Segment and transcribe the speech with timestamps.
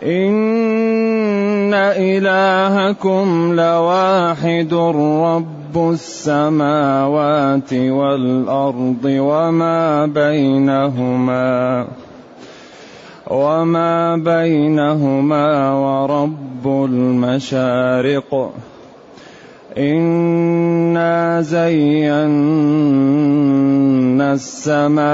[0.02, 11.86] إن إلهكم لواحد رب السماوات والأرض وما بينهما
[13.30, 18.52] وما بينهما ورب المشارق.
[19.78, 22.24] إنا زينا
[24.32, 25.04] السماء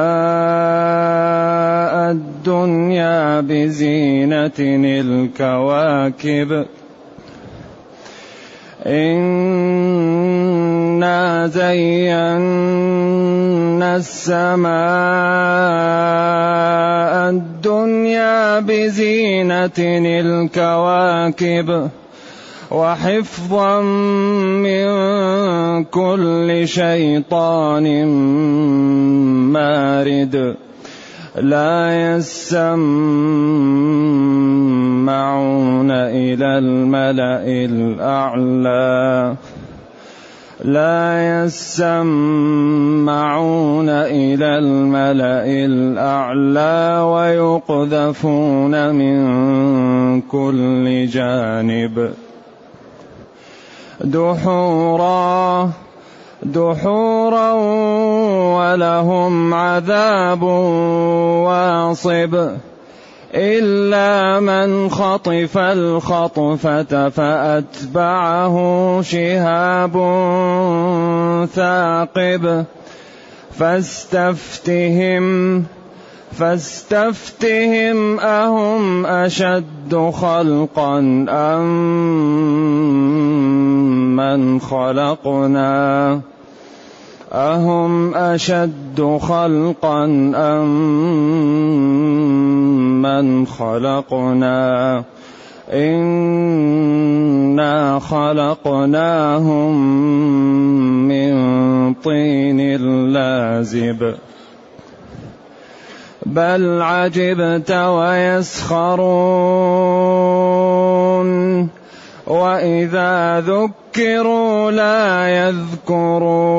[2.10, 4.58] الدنيا بزينة
[5.00, 6.66] الكواكب
[8.86, 9.96] إنا
[11.46, 12.36] زينا
[13.96, 14.70] السماء
[17.30, 19.78] الدنيا بزينة
[20.20, 21.88] الكواكب
[22.70, 23.80] وحفظا
[24.62, 24.84] من
[25.84, 28.06] كل شيطان
[29.52, 30.56] مارد
[31.36, 32.70] لا يسمعون
[35.91, 39.36] إلى الملأ الأعلى
[40.64, 42.28] لا يسمعون
[43.88, 49.20] إلى الملأ الأعلى ويقذفون من
[50.20, 52.10] كل جانب
[54.04, 55.70] دحورا
[56.42, 57.52] دحورا
[58.56, 62.50] ولهم عذاب واصب.
[63.34, 68.56] إلا من خطف الخطفة فأتبعه
[69.02, 69.92] شهاب
[71.54, 72.64] ثاقب.
[73.58, 75.64] فاستفتهم
[76.32, 80.98] فاستفتهم أهم أشد خلقا
[81.28, 81.70] أم
[84.16, 86.21] من خلقنا
[87.32, 90.04] أهم أشد خلقا
[90.34, 90.69] أم
[93.03, 95.04] من خلقنا
[95.72, 96.99] إنا
[97.99, 99.75] خلقناهم
[101.09, 101.34] من
[101.94, 102.60] طين
[103.12, 104.15] لازب
[106.26, 109.00] بل عجبت ويسخرون
[112.26, 116.50] وإذا ذكروا لا يذكرون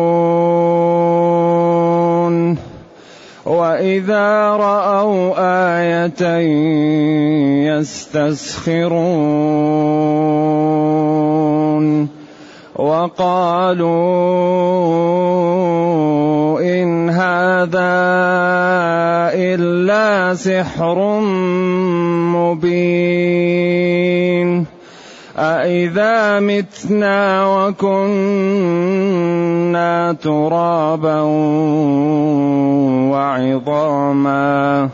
[3.45, 6.37] وإذا رأوا آية
[7.69, 9.01] يستسخرون
[12.75, 13.91] وقالوا
[16.61, 18.01] إن هذا
[19.33, 21.19] إلا سحر
[22.35, 23.41] مبين
[25.37, 28.53] أإذا متنا وكنا
[30.13, 31.21] ترابا
[33.11, 34.89] وعظاما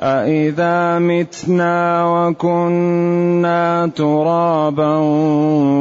[0.00, 4.96] أإذا متنا وكنا ترابا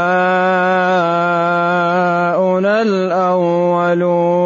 [2.83, 4.39] الأولون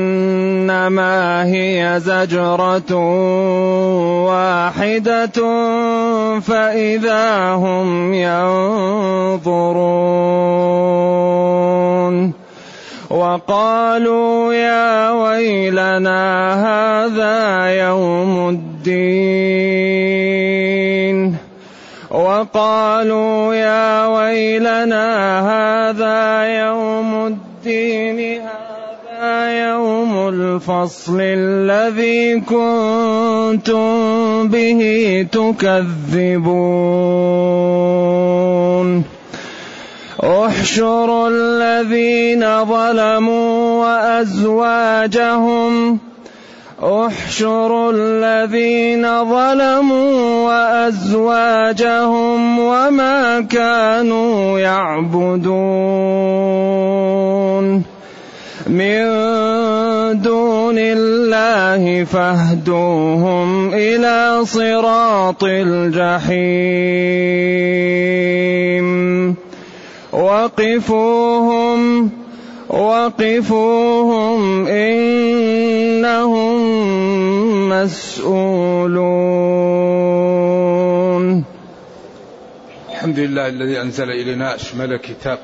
[1.44, 2.94] هي زجرة
[4.26, 5.38] واحدة
[6.40, 9.58] فإذا هم ينظرون.
[13.10, 16.22] وقالوا يا ويلنا
[16.66, 19.78] هذا يوم الدين.
[22.10, 28.47] وقالوا يا ويلنا هذا يوم الدين.
[29.52, 33.88] يوم الفصل الذي كنتم
[34.48, 34.82] به
[35.32, 36.78] تكذبون.
[40.20, 45.98] احشروا الذين ظلموا وأزواجهم.
[46.82, 56.77] احشروا الذين ظلموا وأزواجهم وما كانوا يعبدون.
[58.68, 59.04] من
[60.22, 66.48] دون الله فاهدوهم إلى صراط الجحيم.
[70.12, 72.10] وقفوهم
[72.68, 76.58] وقفوهم إنهم
[77.68, 79.04] مسؤولون.
[82.90, 85.38] الحمد لله الذي أنزل إلينا أشمل كتاب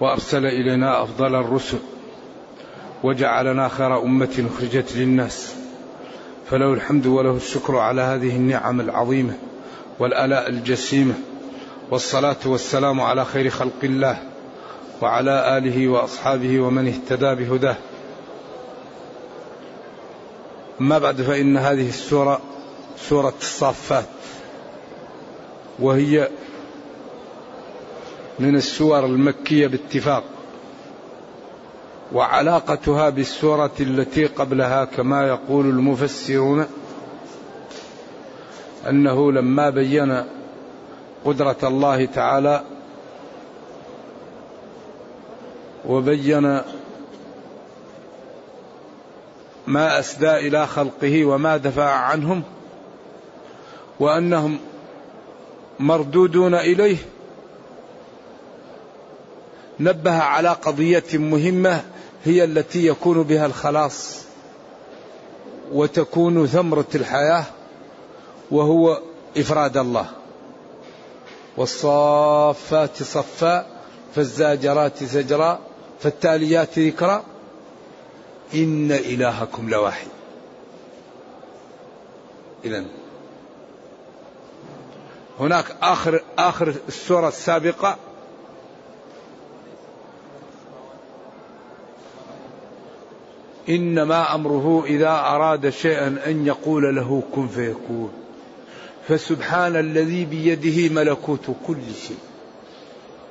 [0.00, 1.78] وأرسل إلينا أفضل الرسل.
[3.02, 5.54] وجعلنا خير أمة أخرجت للناس.
[6.50, 9.34] فله الحمد وله الشكر على هذه النعم العظيمة
[9.98, 11.14] والآلاء الجسيمة.
[11.90, 14.18] والصلاة والسلام على خير خلق الله
[15.02, 17.76] وعلى آله وأصحابه ومن اهتدى بهداه.
[20.80, 22.40] اما بعد فإن هذه السورة
[23.08, 24.04] سورة الصافات.
[25.78, 26.28] وهي
[28.38, 30.24] من السور المكية باتفاق.
[32.12, 36.66] وعلاقتها بالسورة التي قبلها كما يقول المفسرون
[38.88, 40.24] أنه لما بين
[41.24, 42.62] قدرة الله تعالى
[45.88, 46.60] وبين
[49.66, 52.42] ما أسدى إلى خلقه وما دفع عنهم
[54.00, 54.58] وأنهم
[55.80, 56.96] مردودون إليه
[59.80, 61.82] نبه على قضية مهمة
[62.26, 64.22] هي التي يكون بها الخلاص
[65.72, 67.44] وتكون ثمرة الحياة
[68.50, 69.00] وهو
[69.36, 70.06] إفراد الله.
[71.56, 73.66] والصافات صفا
[74.14, 75.58] فالزاجرات زجرا
[76.00, 77.24] فالتاليات ذكرا.
[78.54, 80.08] إن إلهكم لواحد.
[82.64, 82.84] إذا
[85.40, 87.96] هناك آخر آخر السورة السابقة.
[93.68, 98.12] إنما أمره إذا أراد شيئا أن يقول له كن فيكون.
[99.08, 101.76] فسبحان الذي بيده ملكوت كل
[102.08, 102.18] شيء.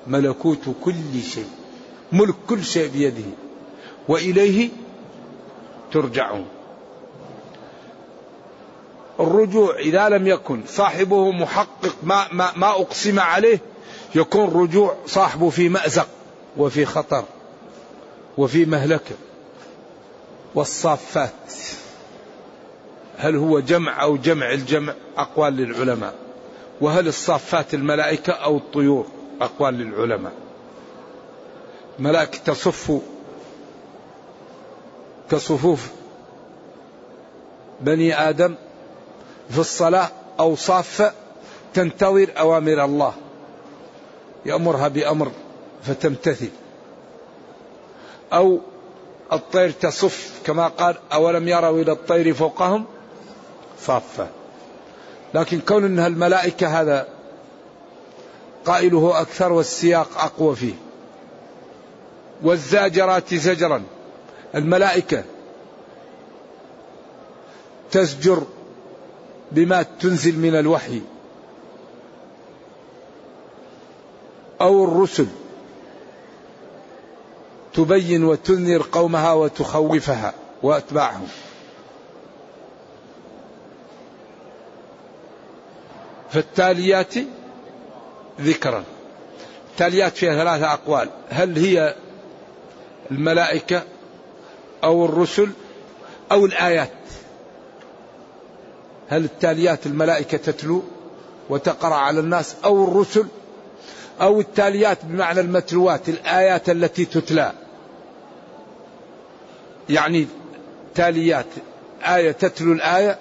[0.08, 1.50] ملكوت كل شيء.
[2.12, 3.32] ملك كل شيء بيده.
[4.08, 4.70] وإليه
[5.92, 6.46] ترجعون.
[9.20, 13.60] الرجوع إذا لم يكن صاحبه محقق ما ما, ما أقسم عليه
[14.16, 16.08] يكون رجوع صاحبه في مأزق
[16.58, 17.24] وفي خطر
[18.38, 19.16] وفي مهلكة.
[20.56, 21.31] والصافات
[23.18, 26.13] هل هو جمع أو جمع الجمع؟ أقوال للعلماء.
[26.81, 29.07] وهل الصافات الملائكة أو الطيور؟
[29.42, 30.34] أقوال للعلماء.
[32.00, 33.02] ملائكة تصف
[35.31, 35.90] كصفوف
[37.81, 38.56] بني آدم
[39.50, 40.10] في الصلاة
[40.40, 41.13] أو صافة
[41.74, 43.13] تنتظر أوامر الله.
[44.46, 45.31] يأمرها بأمر
[45.84, 46.50] فتمتثل.
[48.34, 48.60] أو
[49.33, 52.86] الطير تصف كما قال أولم يروا إلى الطير فوقهم؟
[53.81, 54.27] صافة.
[55.33, 57.07] لكن كون أنها الملائكة هذا
[58.66, 60.74] قائله أكثر والسياق أقوى فيه.
[62.44, 63.83] والزاجرات زجرا.
[64.56, 65.24] الملائكة
[67.92, 68.44] تزجر
[69.51, 71.01] بما تنزل من الوحي.
[74.61, 75.28] أو الرسل.
[77.76, 81.28] تبين وتنذر قومها وتخوفها وأتباعهم.
[86.32, 87.14] فالتاليات
[88.42, 88.84] ذكرا.
[89.72, 91.10] التاليات فيها ثلاثة أقوال.
[91.30, 91.96] هل هي
[93.12, 93.84] الملائكة
[94.84, 95.50] أو الرسل
[96.32, 96.90] أو الآيات؟
[99.10, 100.84] هل التاليات الملائكة تتلو
[101.50, 103.26] وتقرأ على الناس أو الرسل؟
[104.22, 107.65] أو التاليات بمعنى المتلوات الآيات التي تتلى؟
[109.89, 110.27] يعني
[110.95, 111.45] تاليات.
[112.04, 113.19] آية تتلو الآية.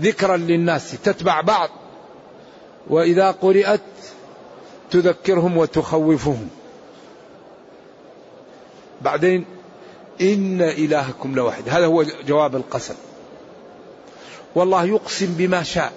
[0.00, 1.68] ذكرا للناس تتبع بعض.
[2.90, 3.80] وإذا قرأت
[4.90, 6.48] تذكرهم وتخوفهم.
[9.00, 9.44] بعدين
[10.20, 11.68] إن إلهكم لواحد.
[11.68, 12.94] هذا هو جواب القسم.
[14.54, 15.92] والله يقسم بما شاء.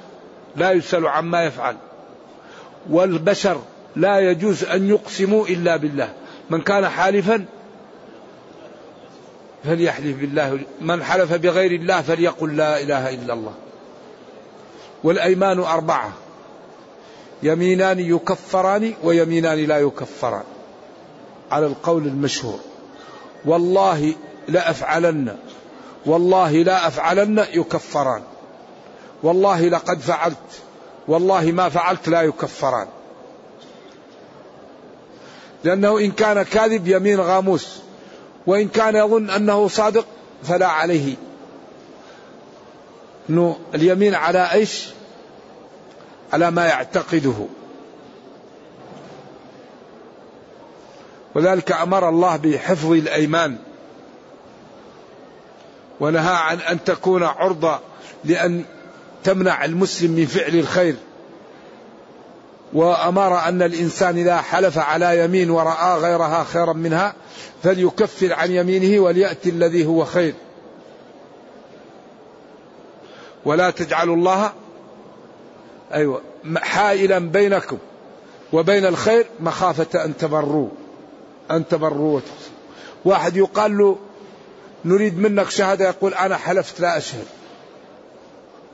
[0.56, 1.76] لا يسأل عما يفعل.
[2.90, 3.62] والبشر
[3.96, 6.14] لا يجوز أن يقسموا إلا بالله.
[6.50, 7.46] من كان حالفا
[9.64, 13.54] فليحلف بالله من حلف بغير الله فليقل لا إله إلا الله.
[15.04, 16.12] والأيمان أربعة.
[17.44, 20.44] يمينان يكفران ويمينان لا يكفران.
[21.52, 22.60] على القول المشهور.
[23.46, 24.14] والله
[24.48, 25.36] لأفعلن
[26.06, 28.22] والله لا أفعلن يكفران.
[29.24, 30.38] والله لقد فعلت.
[31.08, 32.88] والله ما فعلت لا يكفران.
[35.64, 37.87] لأنه إن كان كاذب يمين غاموس.
[38.48, 40.06] وإن كان يظن أنه صادق
[40.44, 41.16] فلا عليه.
[43.30, 44.88] أنه اليمين على إيش؟
[46.34, 47.46] على ما يعتقده.
[51.36, 53.58] وذلك أمر الله بحفظ الأيمان.
[56.00, 57.80] ونهى عن أن تكون عرضة
[58.24, 58.64] لأن
[59.24, 60.96] تمنع المسلم من فعل الخير.
[62.74, 67.14] وأمر أن الإنسان إذا حلف على يمين ورأى غيرها خيرا منها
[67.64, 70.34] فليكفر عن يمينه وليأتي الذي هو خير.
[73.46, 74.52] ولا تجعلوا الله
[75.94, 76.22] أيوة
[76.58, 77.78] حائلا بينكم
[78.54, 80.70] وبين الخير مخافة أن تبروا
[81.52, 82.20] أن تبروا
[83.06, 83.98] واحد يقال له
[84.86, 87.26] نريد منك شهادة يقول أنا حلفت لا أشهد.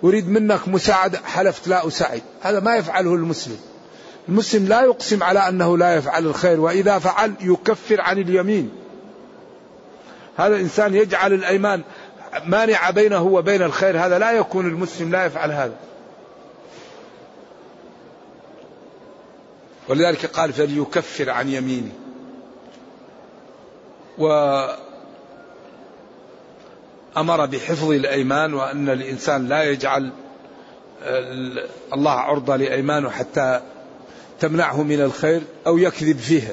[0.04, 2.22] أريد منك مساعدة حلفت لا أساعد.
[2.42, 3.58] هذا ما يفعله المسلم.
[4.30, 8.72] المسلم لا يقسم على أنه لا يفعل الخير وإذا فعل يكفر عن اليمين.
[10.38, 11.82] هذا الإنسان يجعل الأيمان
[12.46, 15.76] مانعة بينه وبين الخير هذا لا يكون المسلم لا يفعل هذا.
[19.90, 21.92] ولذلك قال فليكفر عن يمينه.
[24.18, 24.76] وأمر
[27.46, 30.12] بحفظ الأيمان وأن الإنسان لا يجعل
[31.94, 33.62] الله عرضة لأيمانه حتى
[34.40, 36.52] تمنعه من الخير أو يكذب فيها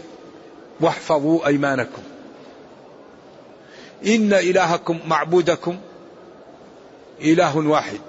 [0.80, 2.02] واحفظوا أيمانكم.
[4.06, 5.76] إن إلهكم معبودكم
[7.20, 8.00] إله واحد.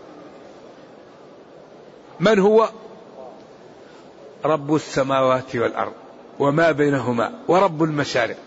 [2.20, 2.70] من هو؟
[4.46, 5.94] رب السماوات والأرض
[6.40, 8.38] وما بينهما ورب المشارق.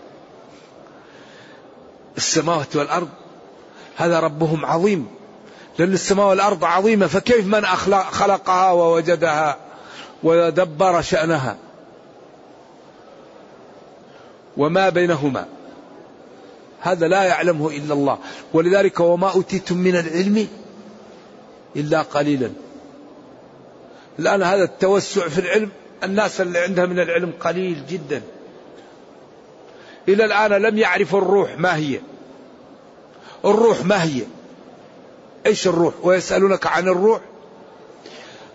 [2.17, 3.09] السماوات والأرض
[3.95, 5.07] هذا ربهم عظيم.
[5.79, 7.65] لأن السماء والأرض عظيمة فكيف من
[8.11, 9.64] خلقها ووجدها؟
[10.23, 11.57] ودبر شأنها.
[14.57, 15.45] وما بينهما.
[16.79, 18.17] هذا لا يعلمه إلا الله.
[18.53, 20.47] ولذلك وما أوتيتم من العلم
[21.75, 22.51] إلا قليلا.
[24.19, 25.69] الآن هذا التوسع في العلم
[26.03, 28.21] الناس اللي عندها من العلم قليل جدا.
[30.07, 31.99] إلى الآن لم يعرفوا الروح ما هي.
[33.45, 34.21] الروح ما هي؟
[35.45, 37.21] إيش الروح؟ ويسألونك عن الروح.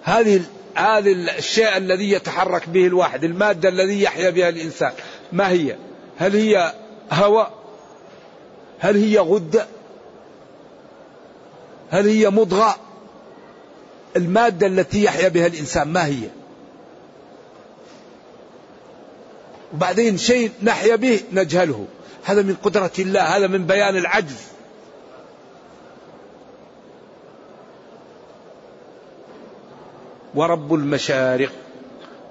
[0.02, 0.42] هذه
[0.74, 4.92] هذه الشيء الذي يتحرك به الواحد المادة الذي يحيا بها الإنسان
[5.32, 5.76] ما هي؟
[6.18, 6.74] هل هي
[7.12, 7.54] هواء؟
[8.78, 9.66] هل هي غدة؟
[11.90, 12.76] هل هي مضغة؟
[14.16, 16.28] المادة التي يحيا بها الإنسان ما هي؟
[19.74, 21.86] وبعدين شيء نحيا به نجهله.
[22.24, 24.50] هذا من قدرة الله هذا من بيان العجز.
[30.34, 31.52] ورب المشارق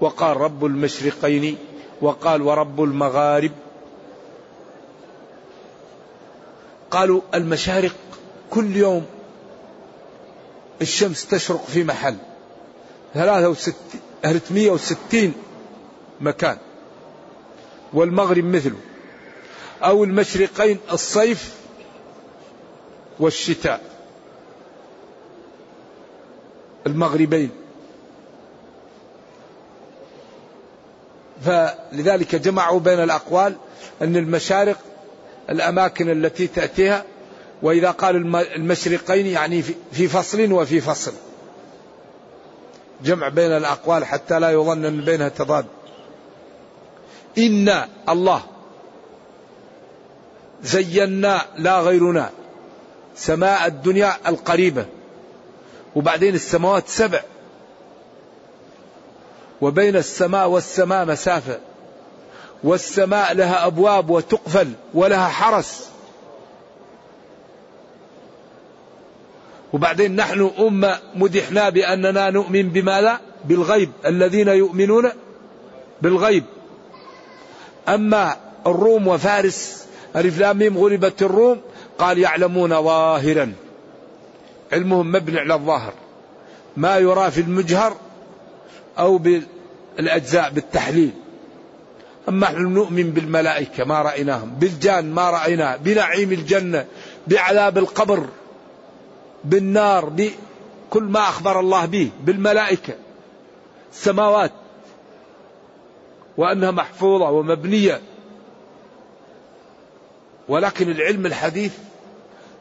[0.02, 1.58] وقال رب المشرقين
[2.02, 3.52] وقال ورب المغارب.
[6.92, 7.96] قالوا المشارق
[8.50, 9.06] كل يوم
[10.82, 12.16] الشمس تشرق في محل
[13.14, 15.34] 360
[16.22, 16.58] مكان
[17.94, 18.78] والمغرب مثله.
[19.84, 21.56] أو المشرقين الصيف
[23.20, 23.82] والشتاء
[26.88, 27.50] المغربين.
[31.46, 33.56] فلذلك جمعوا بين الأقوال
[34.02, 34.78] أن المشارق
[35.50, 37.04] الأماكن التي تأتيها
[37.62, 41.14] وإذا قال المشرقين يعني في فصل وفي فصل.
[43.04, 45.66] جمع بين الأقوال حتى لا يظن أن بينها تضاد.
[47.38, 48.42] إنا الله
[50.64, 52.30] زينا لا غيرنا
[53.16, 54.86] سماء الدنيا القريبة
[55.96, 57.22] وبعدين السماوات سبع.
[59.62, 61.60] وبين السماء والسماء مسافة.
[62.64, 65.90] والسماء لها أبواب وتقفل ولها حرس.
[69.74, 73.92] وبعدين نحن أمة مدحنا بأننا نؤمن بماذا بالغيب.
[74.06, 75.10] الذين يؤمنون
[76.02, 76.44] بالغيب.
[77.88, 78.36] أما
[78.68, 79.86] الروم وفارس
[80.16, 81.62] ألف لام غلبت الروم
[81.98, 83.54] قال يعلمون ظاهرا
[84.72, 85.94] علمهم مبني على الظاهر.
[86.78, 87.96] ما يرى في المجهر
[89.00, 91.12] أو بالأجزاء بالتحليل.
[92.30, 96.86] أما نحن نؤمن بالملائكة ما رأيناهم بالجان ما رأيناه بنعيم الجنة
[97.28, 98.26] بعذاب القبر
[99.44, 102.94] بالنار بكل ما أخبر الله به بالملائكة.
[103.92, 104.52] السماوات
[106.38, 108.02] وأنها محفوظة ومبنية.
[110.48, 111.72] ولكن العلم الحديث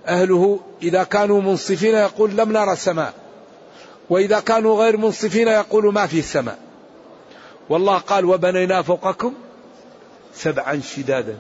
[0.07, 3.15] أهله إذا كانوا منصفين يقول لم نرى سماء
[4.11, 6.59] وإذا كانوا غير منصفين يقول ما في سماء.
[7.69, 9.35] والله قال وبنينا فوقكم
[10.35, 11.39] سبعا شدادا.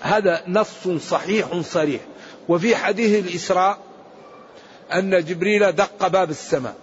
[0.00, 2.00] هذا نص صحيح صريح.
[2.48, 3.78] وفي حديث الإسراء
[4.92, 6.74] أن جبريل دق باب السماء.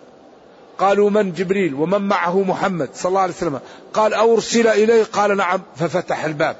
[0.77, 3.60] قالوا من جبريل ومن معه محمد صلى الله عليه وسلم؟
[3.93, 5.62] قال أرسل إليه قال نعم.
[5.75, 6.55] ففتح الباب.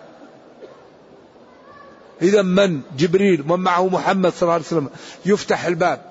[2.22, 4.90] إذا من جبريل ومن معه محمد صلى الله عليه وسلم؟
[5.26, 6.11] يفتح الباب.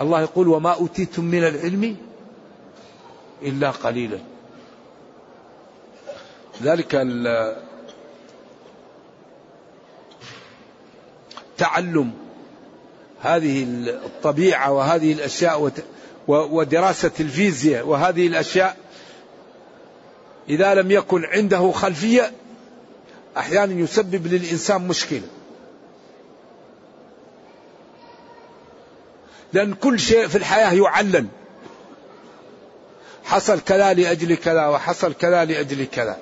[0.00, 1.96] الله يقول وما أوتيتم من العلم
[3.42, 4.18] إلا قليلا.
[6.62, 6.94] ذلك
[11.58, 12.12] تعلم
[13.20, 15.72] هذه الطبيعة وهذه الأشياء
[16.28, 18.76] ودراسة الفيزياء وهذه الأشياء
[20.48, 22.32] إذا لم يكن عنده خلفية
[23.36, 25.22] أحيانا يسبب للإنسان مشكلة.
[29.52, 31.26] لأن كل شيء في الحياة يعلل.
[33.24, 36.18] حصل كذا لأجل كذا وحصل كذا لأجل كذا.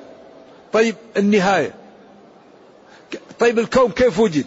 [0.73, 1.75] طيب النهاية.
[3.39, 4.47] طيب الكون كيف وجد؟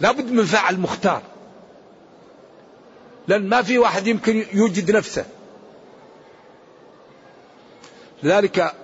[0.00, 1.22] لابد من فعل مختار.
[3.28, 5.24] لأن ما في واحد يمكن يوجد نفسه.
[8.22, 8.74] لذلك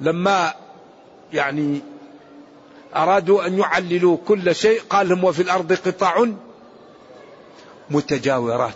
[0.00, 0.54] لما
[1.32, 1.80] يعني
[3.02, 6.26] أرادوا أن يعللوا كل شيء قال لهم وفي الأرض قطع
[7.90, 8.74] متجاورات.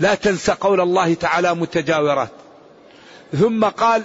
[0.00, 2.30] لا تنسى قول الله تعالى متجاورات.
[3.32, 4.02] ثم قال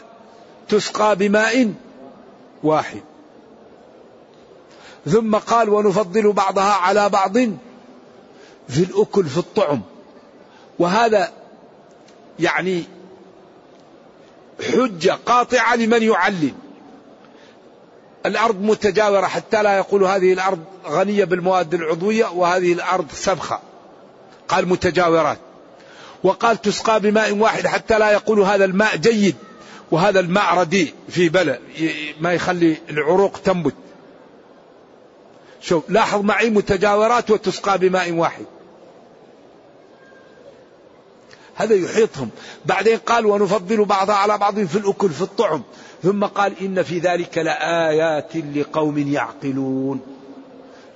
[0.69, 1.73] تسقى بماء
[2.63, 3.01] واحد.
[5.05, 7.37] ثم قال ونفضل بعضها على بعض
[8.67, 9.81] في الأكل في الطعم.
[10.79, 11.31] وهذا
[12.39, 12.83] يعني
[14.73, 16.53] حجة قاطعة لمن يعلل.
[18.25, 23.59] الأرض متجاورة حتى لا يقول هذه الأرض غنية بالمواد العضوية وهذه الأرض سبخة.
[24.47, 25.37] قال متجاورات.
[26.23, 29.35] وقال تسقى بماء واحد حتى لا يقول هذا الماء جيد
[29.91, 31.59] وهذا الماء رديء في بلى
[32.21, 33.75] ما يخلي العروق تنبت.
[35.61, 38.45] شوف لاحظ معي متجاورات وتسقى بماء واحد.
[41.55, 42.29] هذا يحيطهم.
[42.65, 45.63] بعدين قال ونفضل بعضها على بعض في الأكل في الطعم.
[46.03, 50.01] ثم قال إن في ذلك لآيات لقوم يعقلون.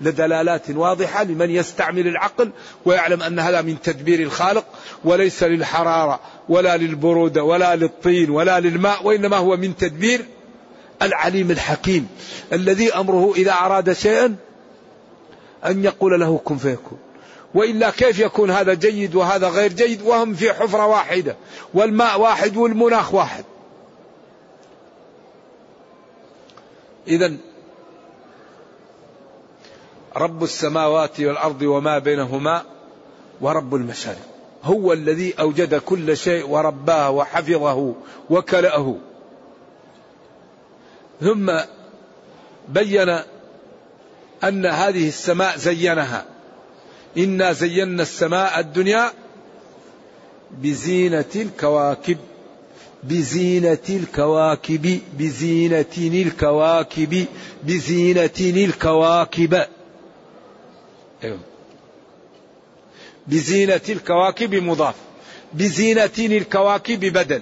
[0.01, 2.51] لدلالات واضحة لمن يستعمل العقل
[2.85, 4.65] ويعلم أن هذا من تدبير الخالق
[5.03, 10.25] وليس للحرارة ولا للبرودة ولا للطين ولا للماء وإنما هو من تدبير
[11.01, 12.07] العليم الحكيم
[12.53, 14.35] الذي أمره إذا أراد شيئا
[15.65, 16.97] أن يقول له كن فيكون.
[17.53, 21.35] وإلا كيف يكون هذا جيد وهذا غير جيد؟ وهم في حفرة واحدة
[21.73, 23.43] والماء واحد والمناخ واحد.
[27.07, 27.33] إذا
[30.15, 32.63] رب السماوات والأرض وما بينهما
[33.41, 34.27] ورب المشارق.
[34.63, 37.95] هو الذي أوجد كل شيء ورباه وحفظه
[38.29, 38.95] وكلأه.
[41.21, 41.51] ثم
[42.69, 43.09] بين
[44.43, 46.25] أن هذه السماء زينها.
[47.17, 49.11] إنا زينا السماء الدنيا
[50.51, 52.17] بزينة الكواكب.
[53.03, 57.25] بزينة الكواكب بزينة الكواكب
[57.63, 59.65] بزينة الكواكب.
[61.23, 61.39] أيوه.
[63.27, 64.95] بزينة الكواكب مضاف.
[65.53, 67.41] بزينة الكواكب بدل.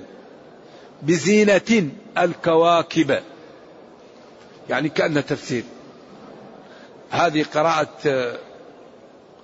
[1.03, 3.19] بزينة الكواكب.
[4.69, 5.63] يعني كأن تفسير.
[7.09, 7.89] هذه قراءة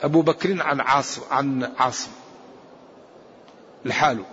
[0.04, 2.12] أبو بكر عن عاصم عن عاصم.
[3.86, 4.26] لحاله.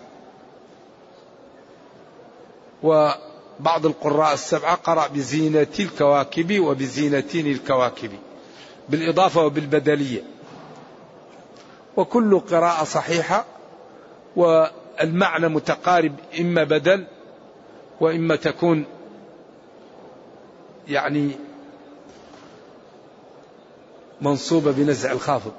[2.84, 8.10] وبعض القراء السبعة قرأ بزينة الكواكب وبزينة الكواكب
[8.88, 10.22] بالإضافة وبالبدلية.
[11.96, 13.44] وكل قراءة صحيحة
[14.36, 17.06] والمعنى متقارب إما بدل
[18.00, 18.84] وإما تكون
[20.88, 21.30] يعني
[24.20, 25.52] منصوبة بنزع الخافض.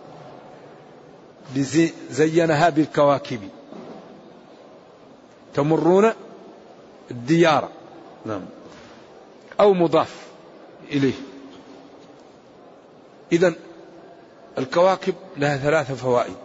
[2.11, 3.39] زينها بالكواكب.
[5.53, 6.11] تمرون؟
[7.11, 7.69] الديار.
[8.25, 8.41] نعم.
[9.59, 10.15] أو مضاف
[10.91, 11.13] إليه.
[13.31, 13.53] إذا
[14.57, 16.35] الكواكب لها ثلاث فوائد.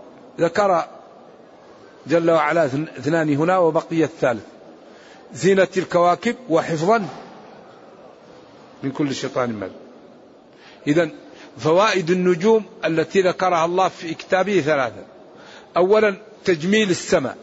[0.40, 0.84] ذكر
[2.06, 4.44] جل وعلا اثنان هنا وبقي الثالث.
[5.34, 7.08] زينة الكواكب وحفظا
[8.82, 9.70] من كل شيطان مال.
[10.86, 11.10] إذا
[11.58, 15.04] فوائد النجوم التي ذكرها الله في كتابه ثلاثة.
[15.76, 17.36] أولا تجميل السماء.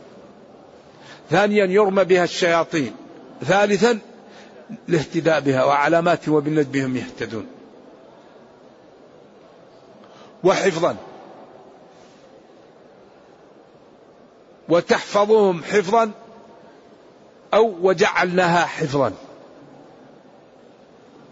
[1.30, 3.07] ثانيا يرمى بها الشياطين.
[3.46, 4.00] ثالثا
[4.90, 7.48] الاهتداء بها وعلامات وبالنجم هم يهتدون.
[10.44, 10.96] وحفظا.
[14.70, 16.12] وتحفظهم حفظا
[17.54, 19.14] أو وجعلناها حفظا.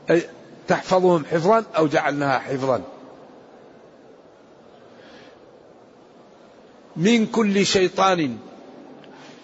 [0.10, 0.22] أي
[0.68, 2.82] تحفظهم حفظا أو جعلناها حفظا.
[6.96, 8.38] من كل شيطان.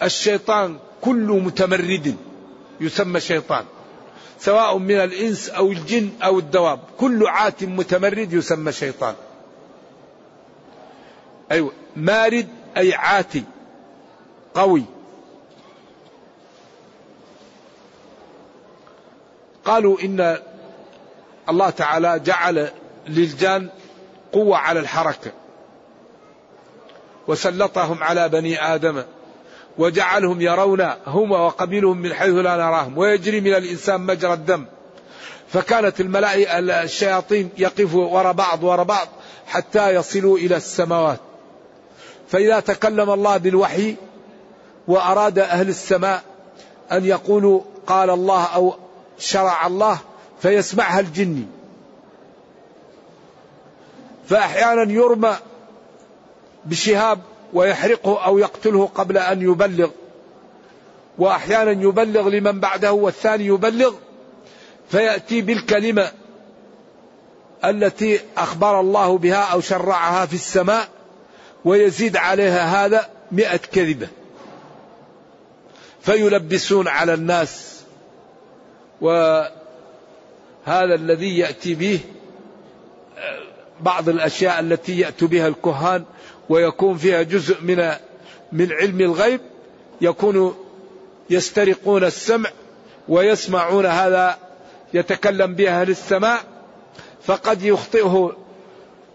[0.04, 2.16] الشيطان كل متمرد.
[2.82, 3.66] يسمى شيطان
[4.42, 9.16] سواء من الإنس أو الجن أو الدواب كل عات متمرد يسمى شيطان.
[11.52, 13.44] أيوة مارد أي عاتي
[14.54, 14.84] قوي.
[19.66, 20.38] قالوا إن
[21.50, 22.72] الله تعالى جعل
[23.08, 23.70] للجان
[24.32, 25.32] قوة على الحركة
[27.28, 29.04] وسلطهم على بني آدم.
[29.78, 34.66] وجعلهم يرون هم وقبيلهم من حيث لا نراهم ويجري من الإنسان مجرى الدم.
[35.48, 39.08] فكانت الملائكة الشياطين يقفوا وراء بعض وراء بعض
[39.48, 41.20] حتى يصلوا إلى السماوات.
[42.28, 43.96] فإذا تكلم الله بالوحي
[44.88, 46.24] وأراد أهل السماء
[46.92, 48.76] أن يقولوا قال الله أو
[49.18, 50.00] شرع الله
[50.42, 51.46] فيسمعها الجني
[54.28, 55.36] فأحيانا يرمى
[56.66, 57.20] بشهاب
[57.54, 59.90] ويحرقه أو يقتله قبل أن يبلغ.
[61.18, 63.94] وأحيانا يبلغ لمن بعده والثاني يبلغ.
[64.90, 66.12] فيأتي بالكلمة
[67.66, 70.90] التي أخبر الله بها أو شرعها في السماء
[71.66, 74.08] ويزيد عليها هذا مئة كذبة.
[76.02, 77.82] فيلبسون على الناس.
[79.02, 79.52] وهذا
[80.68, 82.00] الذي يأتي به
[83.82, 86.04] بعض الأشياء التي يأتي بها الكهان
[86.52, 87.92] ويكون فيها جزء من
[88.52, 89.42] من علم الغيب
[90.02, 90.56] يكون
[91.30, 92.50] يسترقون السمع
[93.08, 94.38] ويسمعون هذا
[94.94, 96.40] يتكلم به أهل السماء
[97.24, 98.38] فقد يخطئه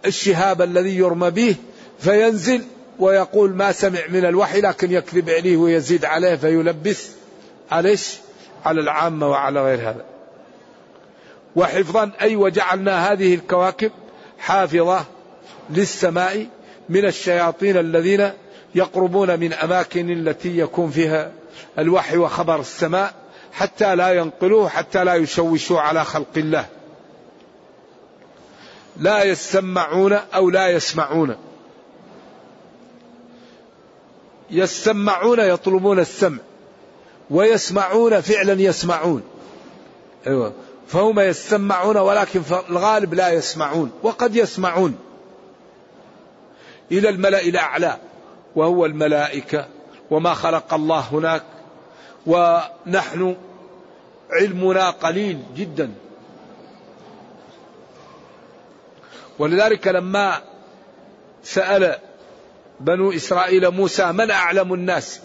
[0.06, 1.56] الشهاب الذي يرمى به
[1.98, 2.62] فينزل
[2.98, 7.10] ويقول ما سمع من الوحي لكن يكذب عليه ويزيد عليه فيلبس
[7.70, 7.98] عليه
[8.64, 10.04] على العامة وعلى غير هذا.
[11.56, 13.92] وحفظا أي وجعلنا هذه الكواكب
[14.38, 15.04] حافظة
[15.70, 16.46] للسماء
[16.88, 18.30] من الشياطين الذين
[18.74, 21.32] يقربون من أماكن التي يكون فيها
[21.78, 23.14] الوحي وخبر السماء
[23.52, 26.66] حتى لا ينقلوه حتى لا يشوشوا على خلق الله.
[28.96, 31.36] لا يسمعون أو لا يسمعون.
[34.50, 36.38] يسمعون يطلبون السمع
[37.30, 39.22] ويسمعون فعلا يسمعون.
[40.26, 40.52] أيوة.
[40.88, 44.98] فهم يسمعون ولكن في الغالب لا يسمعون وقد يسمعون.
[46.92, 47.96] إلى الملأ الأعلى
[48.56, 49.66] وهو الملائكة
[50.10, 51.42] وما خلق الله هناك
[52.26, 53.36] ونحن
[54.30, 55.90] علمنا قليل جدا.
[59.38, 60.42] ولذلك لما
[61.44, 61.96] سأل
[62.80, 65.20] بنو إسرائيل موسى من أعلم الناس؟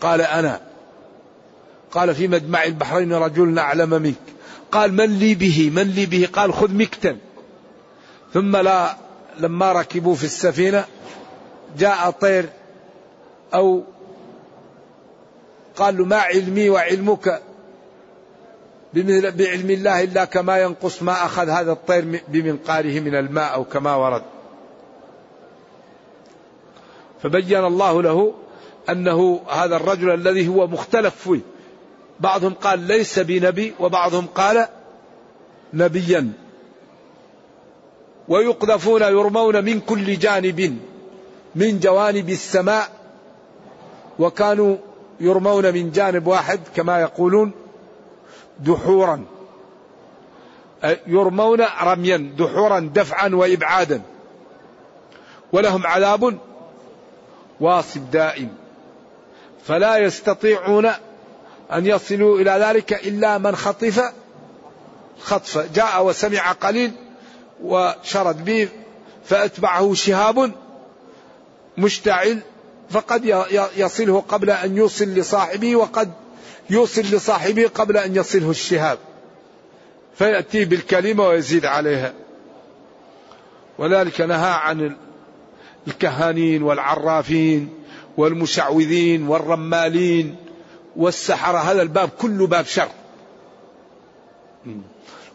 [0.00, 0.60] قال أنا.
[1.90, 4.14] قال في مجمع البحرين رجل أعلم منك.
[4.72, 7.16] قال من لي به؟ من لي به؟ قال خذ مكتا.
[8.34, 8.96] ثم لا
[9.38, 10.84] لما ركبوا في السفينة
[11.78, 12.48] جاء طير
[13.54, 13.82] أو
[15.76, 17.42] قال له ما علمي وعلمك
[18.94, 24.22] بعلم الله إلا كما ينقص ما أخذ هذا الطير بمنقاره من الماء أو كما ورد.
[27.22, 28.34] فبين الله له
[28.90, 31.40] أنه هذا الرجل الذي هو مختلف فيه.
[32.20, 34.66] بعضهم قال ليس بنبي وبعضهم قال
[35.74, 36.32] نبيا.
[38.28, 40.78] ويقذفون يرمون من كل جانب.
[41.54, 42.88] من جوانب السماء
[44.18, 44.76] وكانوا
[45.20, 47.52] يرمون من جانب واحد كما يقولون
[48.60, 49.24] دحورا.
[51.06, 54.02] يرمون رميا دحورا دفعا وابعادا.
[55.52, 56.38] ولهم عذاب
[57.60, 58.54] واصب دائم.
[59.64, 60.86] فلا يستطيعون
[61.72, 64.12] أن يصلوا إلى ذلك إلا من خطف
[65.20, 66.92] خطفه جاء وسمع قليل
[67.62, 68.68] وشرد به
[69.24, 70.52] فأتبعه شهاب
[71.78, 72.40] مشتعل
[72.90, 76.10] فقد يصله قبل أن يوصل لصاحبه وقد
[76.70, 78.98] يوصل لصاحبه قبل أن يصله الشهاب.
[80.18, 82.12] فيأتي بالكلمة ويزيد عليها.
[83.78, 84.96] وذلك نهى عن
[85.86, 87.68] الكهانين والعرافين
[88.16, 90.36] والمشعوذين والرمالين
[90.96, 91.58] والسحرة.
[91.58, 92.88] هذا الباب كله باب شر.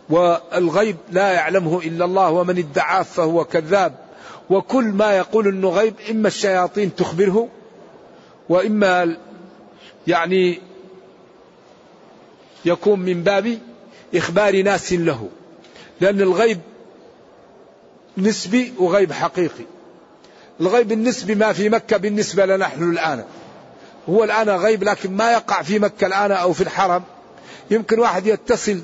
[0.09, 3.95] والغيب لا يعلمه إلا الله ومن ادعاه فهو كذاب.
[4.49, 7.49] وكل ما يقول انه غيب إما الشياطين تخبره
[8.49, 9.17] وإما
[10.07, 10.59] يعني
[12.65, 13.59] يكون من باب
[14.15, 15.29] إخبار ناس له.
[16.01, 16.59] لأن الغيب
[18.17, 19.63] نسبي وغيب حقيقي.
[20.61, 23.23] الغيب النسبي ما في مكة بالنسبة لنا نحن الآن.
[24.09, 27.03] هو الآن غيب لكن ما يقع في مكة الآن أو في الحرم.
[27.71, 28.79] يمكن واحد يتصل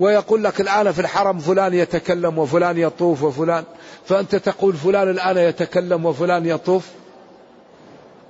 [0.00, 3.64] ويقول لك الآن في الحرم فلان يتكلم وفلان يطوف وفلان
[4.06, 6.90] فأنت تقول فلان الآن يتكلم وفلان يطوف؟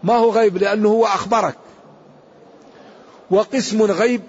[0.03, 1.55] ما هو غيب لأنه هو أخبرك.
[3.31, 4.23] وقسم غيب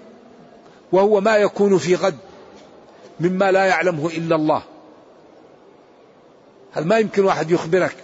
[0.92, 2.16] وهو ما يكون في غد
[3.20, 4.62] مما لا يعلمه إلا الله.
[6.72, 7.96] هل ما يمكن واحد يخبرك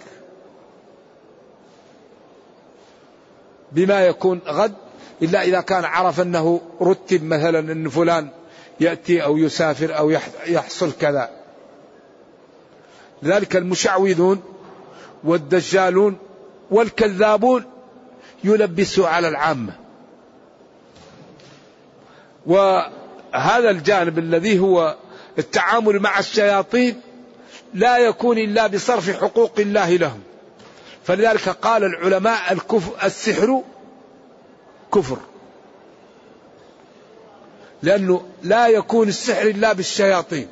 [3.71, 4.73] بما يكون غد
[5.21, 8.29] إلا إذا كان عرف أنه رتب مثلا أن فلان
[8.79, 10.09] يأتي أو يسافر أو
[10.47, 11.29] يحصل كذا.
[13.23, 14.41] لذلك المشعوذون
[15.23, 16.17] والدجالون
[16.71, 17.63] والكذابون
[18.43, 19.73] يلبسوا على العامة.
[22.45, 24.95] وهذا الجانب الذي هو
[25.39, 27.01] التعامل مع الشياطين
[27.73, 30.21] لا يكون إلا بصرف حقوق الله لهم.
[31.03, 33.63] فلذلك قال العلماء الكفر السحر
[34.93, 35.17] كفر.
[37.83, 40.47] لأنه لا يكون السحر إلا بالشياطين.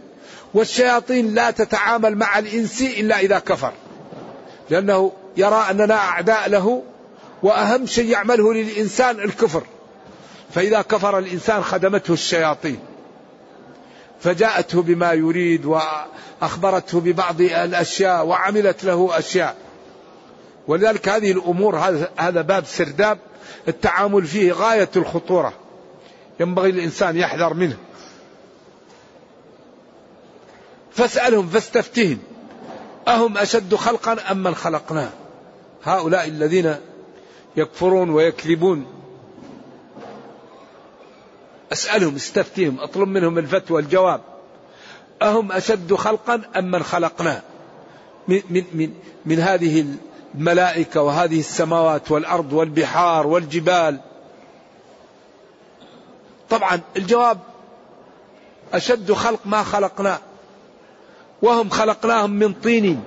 [0.53, 3.73] والشياطين لا تتعامل مع الإنس إلا إذا كفر.
[4.69, 6.83] لأنه يرى أننا أعداء له
[7.43, 9.63] وأهم شيء يعمله للإنسان الكفر.
[10.55, 12.79] فإذا كفر الإنسان خدمته الشياطين.
[14.21, 19.55] فجاءته بما يريد وأخبرته ببعض الأشياء وعملت له أشياء.
[20.67, 21.77] ولذلك هذه الأمور
[22.17, 23.17] هذا باب سرداب
[23.67, 25.60] التعامل فيه غاية الخطورة.
[26.39, 27.77] ينبغي الإنسان يحذر منه.
[30.91, 32.17] فاسألهم فاستفتهم.
[33.07, 35.09] أهم أشد خلقا أم من خلقناه
[35.83, 36.75] هؤلاء الذين
[37.57, 38.85] يكفرون ويكذبون.
[41.71, 44.21] أسألهم استفتهم أطلب منهم الفتوى الجواب.
[45.21, 47.41] أهم أشد خلقا أم من خلقناه
[48.27, 48.93] من, من, من,
[49.25, 49.85] من هذه
[50.35, 53.99] الملائكة وهذه السماوات والأرض والبحار والجبال.
[56.51, 57.37] طبعا الجواب
[58.73, 60.19] أشد خلق ما خلقناه
[61.41, 63.03] وهم خلقناهم من طين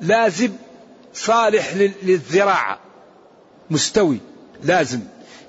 [0.00, 0.56] لازب
[1.14, 2.78] صالح للزراعة
[3.70, 4.18] مستوي
[4.62, 5.00] لازم.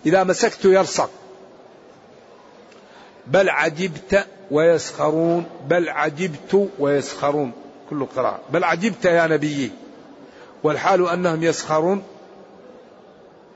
[0.06, 1.10] إذا مسكته يرصق.
[3.28, 5.46] بل عجبت ويسخرون.
[5.68, 7.52] بل عجبت ويسخرون.
[7.90, 8.40] كل قراءة.
[8.50, 9.72] بل عجبت يا نبيي
[10.64, 12.04] والحال أنهم يسخرون.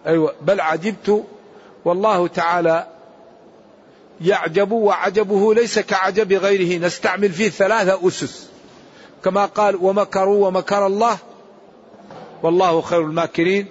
[0.07, 0.33] أيوة.
[0.41, 1.23] بل عجبت.
[1.86, 2.88] والله تعالى
[4.21, 8.49] يعجب وعجبه ليس كعجب غيره نستعمل فيه ثلاثة أسس
[9.23, 11.17] كما قال ومكروا ومكر الله
[12.43, 13.65] والله خير الماكرين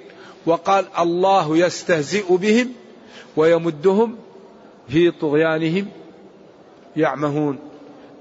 [0.46, 2.72] وقال الله يستهزئ بهم
[3.36, 4.16] ويمدهم
[4.88, 5.88] في طغيانهم
[6.96, 7.58] يعمهون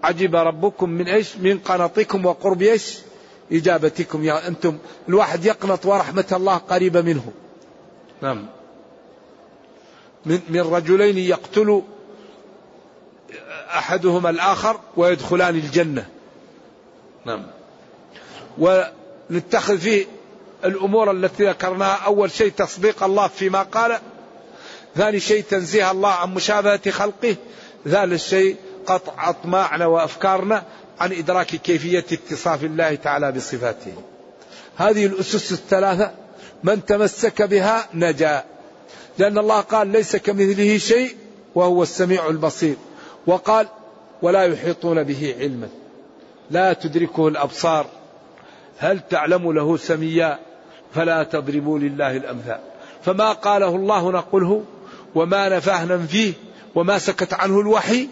[0.03, 2.99] عجب ربكم من إيش؟ من قنطكم وقرب إيش؟
[3.51, 4.77] إجابتكم يا أنتم
[5.09, 7.31] الواحد يقنط ورحمة الله قريبة منه.
[8.21, 8.45] نعم.
[10.25, 11.81] من من رجلين يقتل
[13.77, 16.05] أحدهما الآخر ويدخلان الجنة.
[17.25, 17.45] نعم.
[18.57, 20.05] ونتخذ فيه
[20.65, 23.99] الأمور التي ذكرناها أول شيء تصديق الله فيما قال.
[24.95, 27.35] ثاني شيء تنزيه الله عن مشابهة خلقه.
[27.85, 30.63] ثالث شيء قطع أطماعنا وأفكارنا
[30.99, 33.93] عن إدراك كيفية اتصاف الله تعالى بصفاته.
[34.75, 36.11] هذه الأسس الثلاثة
[36.63, 38.43] من تمسك بها نجا.
[39.17, 41.15] لأن الله قال ليس كمثله شيء
[41.55, 42.75] وهو السميع البصير.
[43.27, 43.67] وقال
[44.21, 45.69] ولا يحيطون به علما.
[46.51, 47.85] لا تدركه الأبصار.
[48.77, 50.39] هل تعلم له سميا؟
[50.95, 52.59] فلا تضربوا لله الأمثال.
[53.05, 54.63] فما قاله الله نقله
[55.15, 56.33] وما نفاه ننفيه
[56.75, 58.09] وما سكت عنه الوحي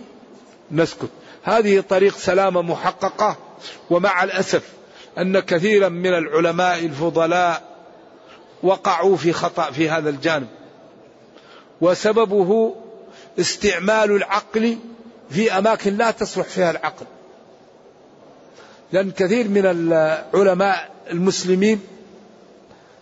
[0.71, 1.09] نسكت.
[1.43, 3.37] هذه طريق سلامة محققة
[3.89, 4.69] ومع الأسف
[5.17, 7.61] أن كثيرا من العلماء الفضلاء
[8.63, 10.47] وقعوا في خطأ في هذا الجانب.
[11.81, 12.75] وسببه
[13.39, 14.77] استعمال العقل
[15.29, 17.05] في أماكن لا تصلح فيها العقل.
[18.91, 21.81] لأن كثير من العلماء المسلمين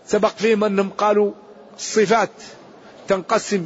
[0.08, 1.32] سبق فيهم أنهم قالوا
[1.78, 2.30] الصفات
[3.08, 3.66] تنقسم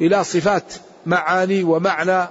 [0.00, 0.74] إلى صفات
[1.06, 2.28] معاني ومعنى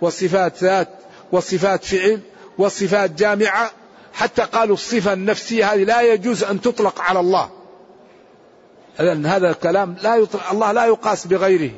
[0.00, 0.88] وصفات ذات
[1.32, 2.20] وصفات فعل
[2.58, 3.70] وصفات جامعة.
[4.12, 7.50] حتى قالوا الصفة النفسية هذه لا يجوز أن تطلق على الله.
[8.98, 11.70] لأن هذا الكلام لا يطلق الله لا يقاس بغيره.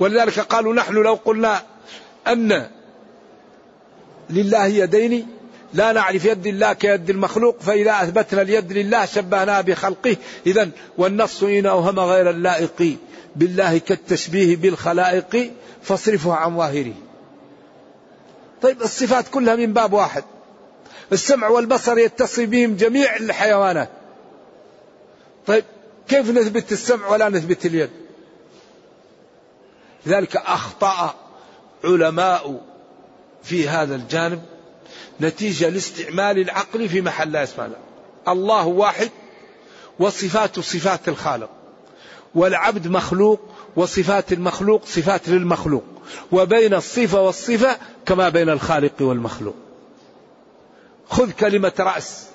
[0.00, 1.62] ولذلك قالوا نحن لو قلنا
[2.28, 2.70] أن
[4.30, 5.28] لله يدين
[5.74, 10.16] لا نعرف يد الله كيد المخلوق فإذا أثبتنا اليد لله شبهناها بخلقه.
[10.46, 12.96] إذا والنص إن أوهم غير اللائق
[13.36, 16.94] بالله كالتشبيه بالخلائق فاصرفه عن ظاهره.
[18.62, 20.24] طيب الصفات كلها من باب واحد.
[21.12, 23.88] السمع والبصر يتصل بهم جميع الحيوانات.
[25.46, 25.64] طيب
[26.08, 27.90] كيف نثبت السمع ولا نثبت اليد؟
[30.06, 31.14] لذلك أخطأ
[31.84, 32.60] علماء
[33.42, 34.42] في هذا الجانب
[35.20, 37.68] نتيجة لاستعمال العقل في محل لا يسمى
[38.28, 39.10] الله واحد
[39.98, 41.50] وصفات صفات الخالق
[42.34, 43.40] والعبد مخلوق
[43.76, 45.84] وصفات المخلوق صفات للمخلوق
[46.32, 49.54] وبين الصفة والصفة كما بين الخالق والمخلوق.
[51.08, 52.26] خذ كلمة رأس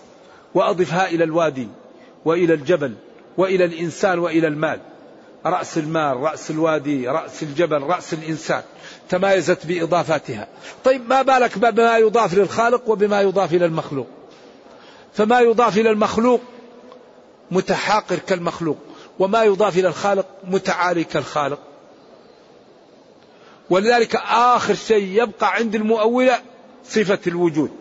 [0.56, 1.68] وأضفها إلى الوادي
[2.26, 2.96] وإلى الجبل
[3.38, 4.80] وإلى الإنسان وإلى المال.
[5.46, 8.64] رأس المال رأس الوادي رأس الجبل رأس الإنسان.
[9.10, 10.48] تمايزت بإضافاتها
[10.84, 14.08] طيب ما بالك بما يضاف للخالق وبما يضاف إلى المخلوق؟
[15.14, 16.42] فما يضاف إلى المخلوق
[17.52, 18.78] متحاقر كالمخلوق
[19.20, 21.60] وما يضاف إلى الخالق متعالي كالخالق.
[23.70, 26.40] ولذلك آخر شيء يبقى عند المؤولة
[26.86, 27.72] صفة الوجود.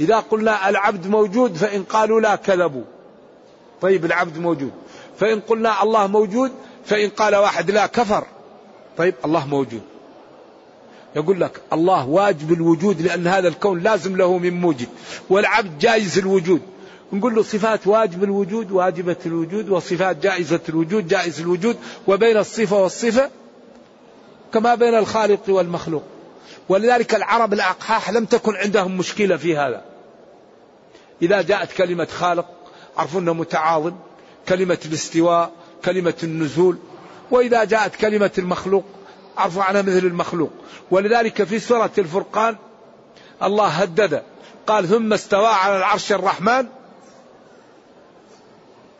[0.00, 2.84] إذا قلنا العبد موجود فإن قالوا لا كذبوا.
[3.80, 4.72] طيب العبد موجود.
[5.18, 6.52] فإن قلنا الله موجود
[6.84, 8.24] فإن قال واحد لا كفر.
[8.98, 9.82] طيب الله موجود.
[11.16, 14.88] يقول لك الله واجب الوجود لأن هذا الكون لازم له من موجد
[15.30, 16.60] والعبد جائز الوجود.
[17.12, 21.76] نقول له صفات واجب الوجود واجبة الوجود وصفات جائزة الوجود جائز الوجود
[22.06, 23.30] وبين الصفة والصفة
[24.54, 26.02] كما بين الخالق والمخلوق.
[26.68, 29.84] ولذلك العرب الأقحاح لم تكن عندهم مشكلة في هذا.
[31.22, 32.46] إذا جاءت كلمة خالق
[32.96, 33.92] عرفوا أنه متعاظم
[34.48, 35.50] كلمة الاستواء
[35.84, 36.78] كلمة النزول
[37.32, 38.84] وإذا جاءت كلمة المخلوق
[39.36, 40.50] عرفوا عنها مثل المخلوق.
[40.90, 42.56] ولذلك في سورة الفرقان
[43.42, 44.22] الله هدد
[44.66, 46.66] قال ثم استوى على العرش الرحمن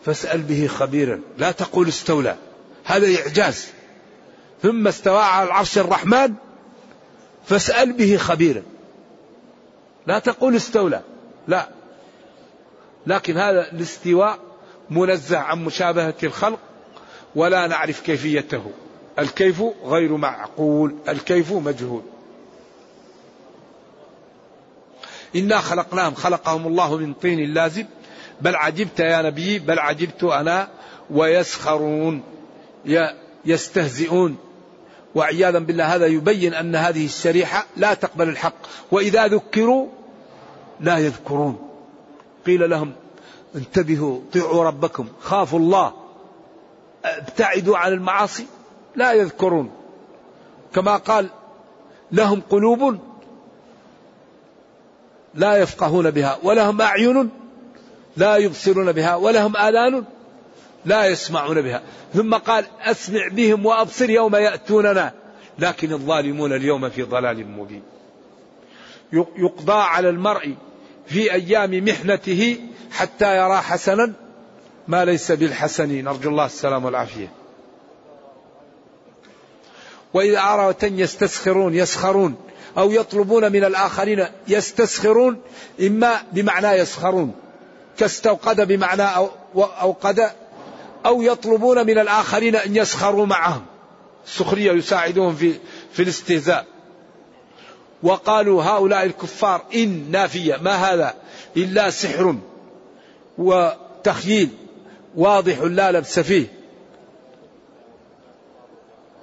[0.05, 1.21] فاسأل به خبيرا.
[1.39, 2.37] لا تقول استولى
[2.85, 3.69] هذا إعجاز.
[4.63, 6.35] ثم استوى على العرش الرحمن
[7.47, 8.63] فاسأل به خبيرا.
[10.07, 11.01] لا تقول استولى
[11.49, 11.69] لا.
[13.07, 14.39] لكن هذا الاستواء
[14.91, 16.59] منزه عن مشابهة الخلق
[17.35, 18.71] ولا نعرف كيفيته.
[19.19, 22.03] الكيف غير معقول الكيف مجهول.
[25.37, 27.87] إنا خلقناهم خلقهم الله من طين لازب.
[28.41, 30.69] بل عجبت يا نبي بل عجبت أنا
[31.11, 32.23] ويسخرون
[33.45, 34.37] يستهزئون.
[35.15, 38.55] وعياذا بالله هذا يبين أن هذه الشريحة لا تقبل الحق.
[38.91, 39.87] وإذا ذكروا
[40.81, 41.69] لا يذكرون.
[42.47, 42.93] قيل لهم
[43.55, 46.02] انتبهوا طيعوا ربكم خافوا الله.
[47.05, 48.47] ابتعدوا عن المعاصي؟
[48.97, 49.71] لا يذكرون.
[50.75, 51.29] كما قال
[52.13, 52.99] لهم قلوب
[55.35, 57.31] لا يفقهون بها ولهم أعين
[58.17, 60.05] لا يبصرون بها ولهم آذان
[60.85, 61.83] لا يسمعون بها.
[62.15, 65.13] ثم قال أسمع بهم وأبصر يوم يأتوننا.
[65.59, 67.83] لكن الظالمون اليوم في ضلال مبين.
[69.13, 70.55] يقضى على المرء
[71.07, 72.61] في أيام محنته
[72.91, 74.13] حتى يرى حسنا
[74.89, 77.29] ما ليس بالحسن نرجو الله السلام والعافية.
[80.15, 82.37] وإذا أروا يستسخرون يسخرون
[82.79, 85.41] أو يطلبون من الآخرين يستسخرون
[85.81, 87.35] إما بمعنى يسخرون
[87.99, 90.31] كاستوقد بمعنى أو أوقد
[91.07, 93.63] أو يطلبون من الآخرين أن يسخروا معهم.
[94.27, 95.55] السخرية يساعدهم في
[95.93, 96.67] في الاستهزاء.
[98.03, 101.15] وقالوا هؤلاء الكفار إن نافية ما هذا؟
[101.57, 102.37] إلا سحر
[103.39, 104.49] وتخييل.
[105.17, 106.47] واضح لا لبس فيه.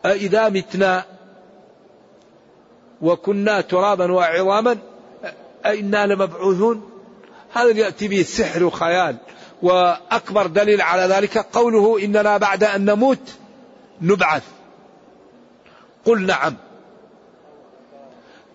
[0.06, 1.06] أإذا متنا
[3.02, 4.78] وكنا ترابا وعظاما
[5.66, 6.90] أئنا لمبعوثون.
[7.54, 9.16] هذا يأتي به السحر وخيال.
[9.62, 13.34] وأكبر دليل على ذلك قوله إننا بعد أن نموت
[14.02, 14.44] نبعث.
[16.06, 16.56] قل نعم.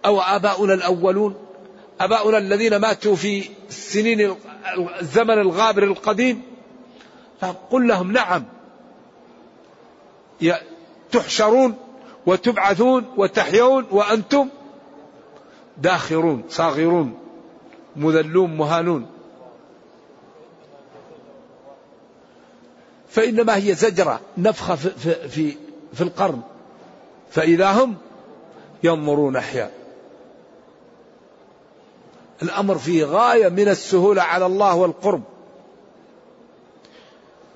[0.04, 1.34] أو آباؤنا الأولون؟
[2.00, 4.36] أباؤنا الذين ماتوا في السنين
[5.00, 6.53] الزمن الغابر القديم؟
[7.44, 8.44] فقل لهم نعم.
[11.12, 11.76] تحشرون
[12.26, 14.48] وتبعثون وتحيون وأنتم
[15.78, 17.18] داخرون صاغرون
[17.96, 19.06] مذلون مهانون
[23.08, 25.56] فإنما هي زجرة نفخة في, في,
[25.92, 26.40] في القرن.
[27.30, 27.96] فإذا هم
[28.82, 29.72] ينظرون أحياء.
[32.42, 35.22] الأمر فيه غاية من السهولة على الله والقرب.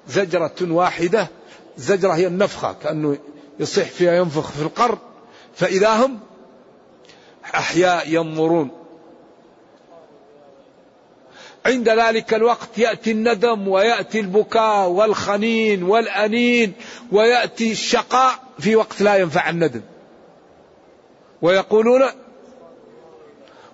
[0.09, 1.29] زجرة واحدة
[1.77, 3.17] زجرة هي النفخة كأنه
[3.61, 4.99] يصح فيها ينفخ في القرن.
[5.55, 6.21] فإذا هم
[7.55, 8.71] أحياء ينظرون.
[11.67, 16.73] عند ذلك الوقت يأتي الندم ويأتي البكاء والخنين والأنين
[17.13, 19.83] ويأتي الشقاء في وقت لا ينفع الندم.
[21.43, 22.03] ويقولون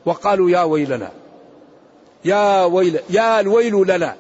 [0.07, 1.13] وقالوا يا ويلنا
[2.25, 4.17] يا ويل يا الويل لنا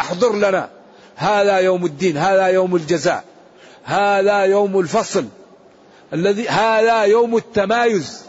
[0.00, 0.75] احضر لنا.
[1.16, 3.24] هذا يوم الدين هذا يوم الجزاء
[3.84, 5.24] هذا يوم الفصل
[6.12, 8.26] الذي هذا يوم التمايز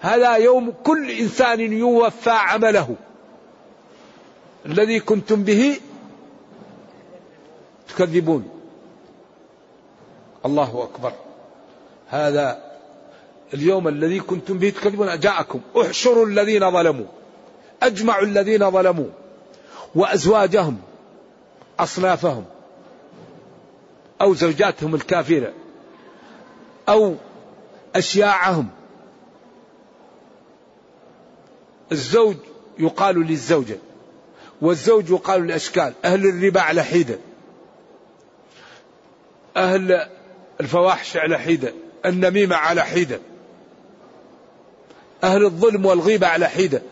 [0.00, 2.96] هذا يوم كل إنسان يوفى عمله
[4.66, 5.80] الذي كنتم به
[7.88, 8.48] تكذبون.
[10.46, 11.12] الله أكبر.
[12.08, 12.62] هذا
[13.54, 15.20] اليوم الذي كنتم به تكذبون.
[15.20, 15.60] جاءكم.
[15.76, 17.06] احشروا الذين ظلموا.
[17.82, 19.08] أجمعوا الذين ظلموا.
[19.94, 20.78] وأزواجهم.
[21.78, 22.44] أصنافهم
[24.20, 25.52] أو زوجاتهم الكافرة
[26.88, 27.14] أو
[27.94, 28.68] أشياعهم.
[31.92, 32.36] الزوج
[32.78, 33.78] يقال للزوجة
[34.60, 35.92] والزوج يقال للأشكال.
[36.04, 37.18] أهل الربا على حيده
[39.56, 40.08] أهل
[40.60, 41.72] الفواحش على حيده
[42.06, 43.20] النميمة على حيده
[45.24, 46.82] أهل الظلم والغيبة على حيدة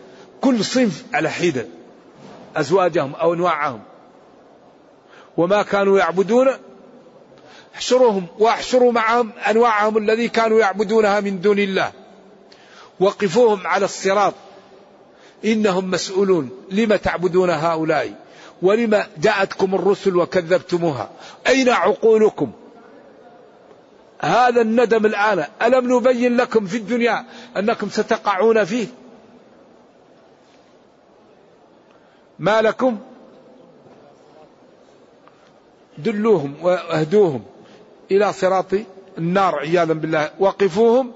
[0.41, 1.65] كل صنف على حيدة
[2.55, 3.81] أزواجهم أو أنواعهم.
[5.37, 6.47] وما كانوا يعبدون.
[7.75, 11.91] احشرهم واحشروا معهم أنواعهم الذي كانوا يعبدونها من دون الله.
[12.99, 14.33] وقفوهم على الصراط.
[15.45, 16.49] إنهم مسؤولون.
[16.71, 18.13] لم تعبدون هؤلاء؟
[18.61, 21.09] ولم جاءتكم الرسل وكذبتموها؟
[21.47, 22.51] أين عقولكم؟
[24.19, 25.45] هذا الندم الآن.
[25.61, 27.25] ألم نبين لكم في الدنيا
[27.57, 28.87] أنكم ستقعون فيه؟
[32.39, 32.99] ما لكم؟
[35.97, 37.43] دلوهم وأهدوهم
[38.11, 38.73] إلى صراط
[39.17, 40.31] النار عياذا بالله.
[40.39, 41.11] وقفوهم.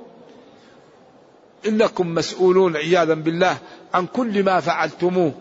[1.67, 3.57] إنكم مسؤولون عياذا بالله
[3.93, 5.31] عن كل ما فعلتموه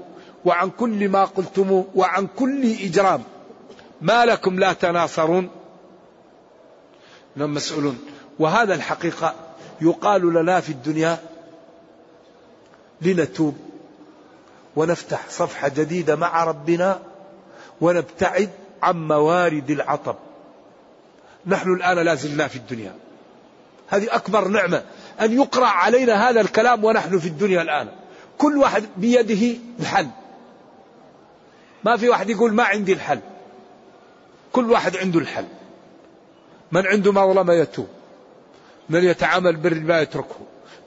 [0.44, 3.22] وعن كل ما قلتموه وعن كل إجرام.
[4.00, 5.48] ما لكم لا تناصرون.
[7.36, 7.98] إنهم مسؤولون.
[8.38, 9.34] وهذا الحقيقة
[9.80, 11.18] يقال لنا في الدنيا
[13.02, 13.56] لنتوب
[14.76, 17.00] ونفتح صفحة جديدة مع ربنا
[17.80, 18.50] ونبتعد
[18.82, 20.16] عن موارد العطب.
[21.46, 22.94] نحن الآن لا زلنا في الدنيا.
[23.88, 24.82] هذه أكبر نعمة
[25.20, 27.88] أن يقرأ علينا هذا الكلام ونحن في الدنيا الآن.
[28.38, 30.08] كل واحد بيده الحل.
[31.84, 33.20] ما في واحد يقول ما عندي الحل.
[34.52, 35.46] كل واحد عنده الحل.
[36.72, 37.88] من عنده مظلمة يتوب.
[38.88, 40.38] من يتعامل بالربا يتركه.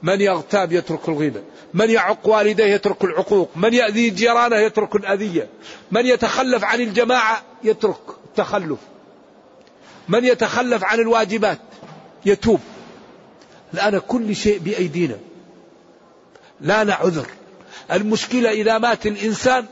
[0.03, 1.41] من يغتاب يترك الغيبة
[1.73, 5.47] من يعق والديه يترك العقوق من يأذي جيرانه يترك الأذية
[5.91, 8.79] من يتخلف عن الجماعة يترك التخلف
[10.09, 11.59] من يتخلف عن الواجبات
[12.25, 12.59] يتوب.
[13.73, 15.17] الآن كل شيء بأيدينا.
[16.61, 17.27] لا نعذر
[17.91, 19.65] المشكلة إذا مات الإنسان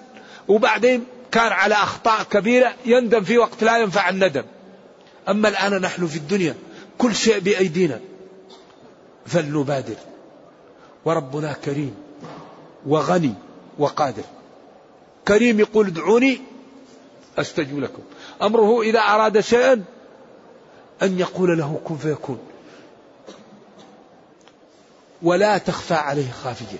[0.47, 4.43] وبعدين كان على أخطاء كبيرة يندم في وقت لا ينفع الندم.
[5.29, 6.55] أما الآن نحن في الدنيا
[6.97, 7.99] كل شيء بأيدينا.
[9.25, 9.95] فلنبادر.
[11.05, 11.95] وربنا كريم
[12.87, 13.33] وغني
[13.79, 14.23] وقادر.
[15.27, 16.41] كريم يقول ادعوني
[17.37, 18.01] أستجب لكم.
[18.41, 19.83] أمره إذا أراد شيئا
[21.03, 22.39] أن يقول له كن فيكون.
[25.21, 26.77] ولا تخفى عليه خافية.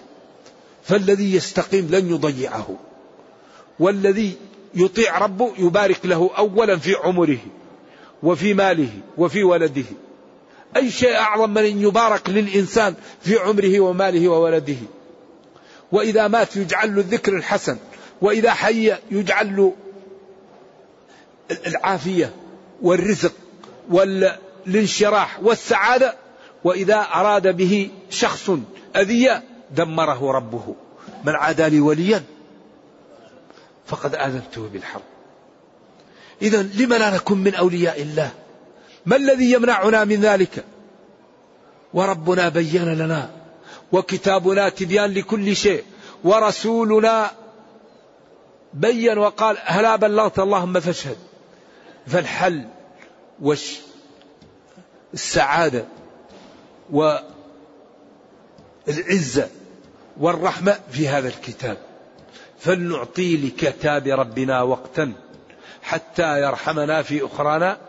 [0.84, 2.76] فالذي يستقيم لن يضيعه.
[3.80, 4.38] والذي
[4.74, 7.40] يطيع ربه يبارك له اولا في عمره
[8.24, 9.86] وفي ماله وفي ولده.
[10.76, 14.78] أي شيء أعظم من أن يبارك للإنسان في عمره وماله وولده.
[15.92, 17.78] وإذا مات يجعل له الذكر الحسن
[18.22, 19.74] وإذا حي يجعل له
[21.68, 22.34] العافية
[22.82, 23.34] والرزق
[23.90, 26.16] والانشراح والسعادة.
[26.64, 28.52] وإذا أراد به شخص
[28.96, 30.76] أذية دمره ربه.
[31.26, 32.24] من عادى لي وليا
[33.88, 35.02] فقد آذنته بالحرب.
[36.42, 38.32] إذا لم لا نكن من أولياء الله؟
[39.10, 40.66] ما الذي يمنعنا من ذلك؟
[41.94, 43.30] وربنا بين لنا
[43.92, 45.84] وكتابنا تبيان لكل شيء
[46.24, 47.32] ورسولنا
[48.74, 51.18] بين وقال هلا بلغت اللهم فاشهد.
[52.08, 52.68] فالحل
[55.14, 55.86] والسعادة
[56.92, 57.30] والعزة
[60.18, 61.78] والرحمة في هذا الكتاب.
[62.60, 65.14] فلنعطي لكتاب ربنا وقتا
[65.82, 67.89] حتى يرحمنا في أخرانا.